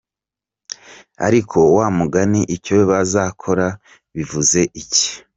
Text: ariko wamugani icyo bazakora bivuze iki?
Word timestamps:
ariko 1.27 1.57
wamugani 1.77 2.41
icyo 2.55 2.77
bazakora 2.89 3.67
bivuze 4.15 4.59
iki? 4.81 5.07